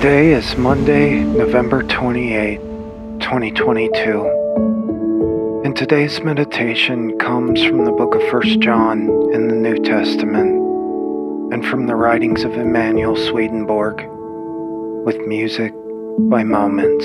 Today 0.00 0.32
is 0.32 0.56
Monday, 0.56 1.22
November 1.24 1.82
28, 1.82 2.56
2022. 3.20 5.60
And 5.62 5.76
today's 5.76 6.22
meditation 6.22 7.18
comes 7.18 7.62
from 7.62 7.84
the 7.84 7.92
book 7.92 8.14
of 8.14 8.22
1 8.32 8.62
John 8.62 9.10
in 9.34 9.48
the 9.48 9.54
New 9.54 9.76
Testament 9.76 11.52
and 11.52 11.66
from 11.66 11.86
the 11.86 11.96
writings 11.96 12.44
of 12.44 12.54
Emanuel 12.54 13.14
Swedenborg 13.14 14.02
with 15.04 15.18
music 15.26 15.74
by 16.30 16.44
Moments. 16.44 17.04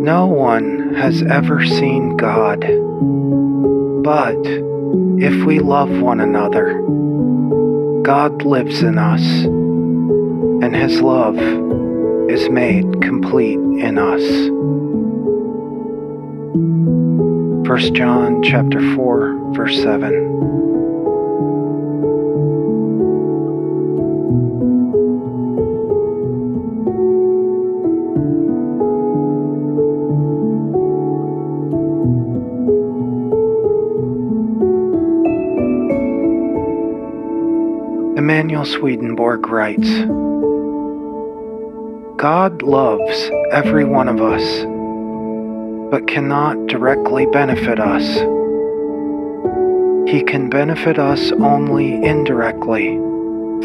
No 0.00 0.26
one 0.28 0.94
has 0.94 1.22
ever 1.22 1.62
seen 1.62 2.16
God, 2.16 2.60
but 4.02 4.38
if 5.22 5.44
we 5.44 5.58
love 5.58 5.90
one 5.90 6.20
another, 6.20 6.80
God 8.00 8.42
lives 8.46 8.82
in 8.82 8.96
us, 8.96 9.20
and 9.22 10.74
His 10.74 11.02
love 11.02 11.36
is 12.30 12.48
made 12.48 13.02
complete 13.02 13.58
in 13.58 13.98
us. 13.98 14.22
1 17.68 17.94
John 17.94 18.42
chapter 18.42 18.80
4 18.96 19.52
verse 19.52 19.82
7 19.82 20.59
Emanuel 38.20 38.66
Swedenborg 38.66 39.48
writes 39.48 39.88
God 42.20 42.60
loves 42.60 43.30
every 43.50 43.86
one 43.86 44.08
of 44.08 44.20
us, 44.20 44.44
but 45.90 46.06
cannot 46.06 46.66
directly 46.66 47.24
benefit 47.32 47.80
us. 47.80 48.04
He 50.06 50.22
can 50.22 50.50
benefit 50.50 50.98
us 50.98 51.32
only 51.32 51.94
indirectly 51.94 52.98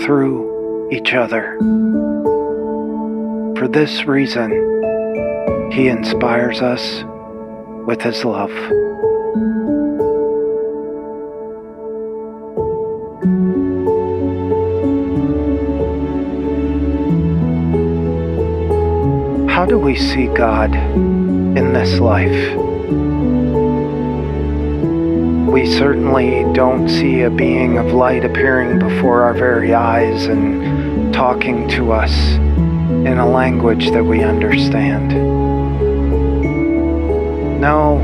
through 0.06 0.90
each 0.90 1.14
other. 1.14 1.58
For 3.58 3.68
this 3.68 4.06
reason, 4.06 4.52
He 5.74 5.90
inspires 5.90 6.62
us 6.62 7.04
with 7.86 8.02
His 8.02 8.24
love. 8.24 8.54
How 19.66 19.70
do 19.70 19.80
we 19.80 19.96
see 19.96 20.28
God 20.28 20.76
in 20.76 21.74
this 21.74 22.00
life? 22.00 22.56
We 25.52 25.66
certainly 25.66 26.46
don't 26.54 26.88
see 26.88 27.22
a 27.24 27.32
being 27.32 27.80
of 27.80 27.88
light 27.88 28.24
appearing 28.24 28.78
before 28.78 29.24
our 29.24 29.34
very 29.34 29.74
eyes 29.74 30.28
and 30.28 31.12
talking 31.12 31.68
to 31.70 31.94
us 31.94 32.16
in 32.36 33.18
a 33.18 33.28
language 33.28 33.90
that 33.90 34.04
we 34.04 34.22
understand. 34.22 35.10
No, 37.60 37.96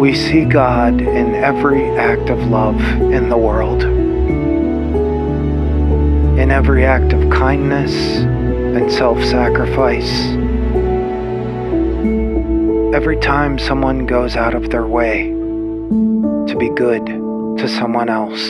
we 0.00 0.14
see 0.14 0.46
God 0.46 1.02
in 1.02 1.34
every 1.34 1.84
act 1.98 2.30
of 2.30 2.38
love 2.46 2.80
in 3.12 3.28
the 3.28 3.36
world, 3.36 3.82
in 6.40 6.50
every 6.50 6.86
act 6.86 7.12
of 7.12 7.28
kindness 7.28 8.24
and 8.76 8.92
self 8.92 9.22
sacrifice. 9.24 10.10
Every 12.94 13.16
time 13.16 13.58
someone 13.58 14.04
goes 14.04 14.36
out 14.36 14.54
of 14.54 14.68
their 14.68 14.86
way 14.86 15.28
to 15.28 16.56
be 16.58 16.68
good 16.68 17.06
to 17.06 17.68
someone 17.68 18.10
else, 18.10 18.42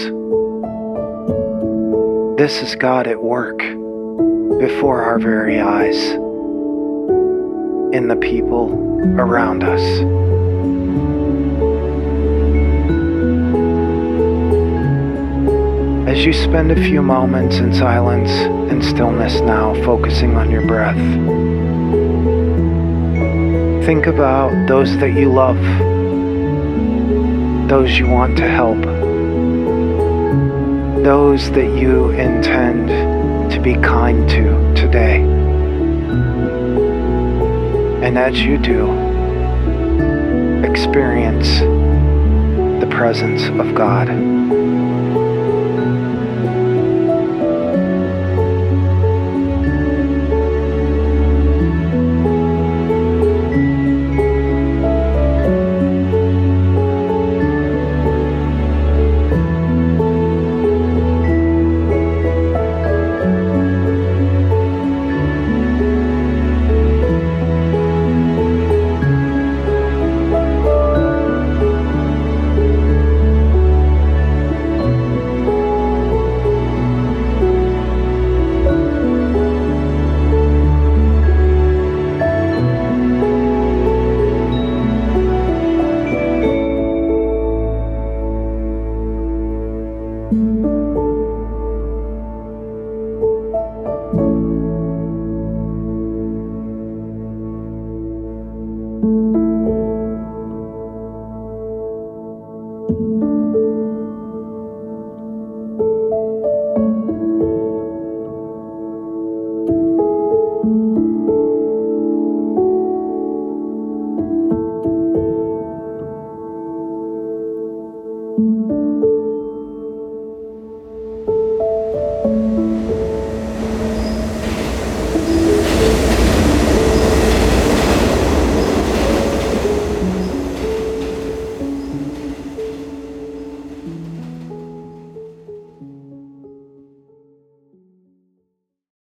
this 2.39 2.61
is 2.61 2.75
God 2.75 3.07
at 3.07 3.23
work 3.23 3.59
before 4.59 5.03
our 5.03 5.21
very 5.21 5.61
eyes 5.61 5.97
in 7.95 8.09
the 8.09 8.17
people 8.17 8.73
around 9.21 9.63
us. 9.63 10.36
As 16.16 16.25
you 16.25 16.32
spend 16.32 16.72
a 16.72 16.77
few 16.77 17.03
moments 17.03 17.59
in 17.59 17.75
silence 17.75 18.31
and 18.31 18.82
stillness 18.82 19.43
now, 19.43 19.75
focusing 19.84 20.34
on 20.34 20.50
your 20.50 20.66
breath, 20.66 20.97
think 23.84 24.06
about 24.06 24.66
those 24.66 24.97
that 24.97 25.12
you 25.12 25.31
love, 25.31 25.59
those 27.69 27.99
you 27.99 28.09
want 28.09 28.38
to 28.38 28.49
help, 28.49 28.82
those 31.04 31.50
that 31.50 31.77
you 31.78 32.09
intend 32.12 32.88
to 33.53 33.60
be 33.60 33.75
kind 33.75 34.27
to 34.31 34.75
today. 34.75 35.21
And 38.03 38.16
as 38.16 38.41
you 38.41 38.56
do, 38.56 38.91
experience 40.65 41.59
the 42.81 42.88
presence 42.91 43.43
of 43.60 43.75
God. 43.75 44.09